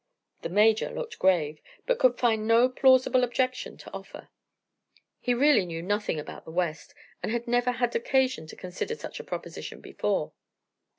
[0.41, 4.29] The Major looked grave, but could find no plausible objection to offer.
[5.19, 9.19] He really knew nothing about the West and had never had occasion to consider such
[9.19, 10.33] a proposition before.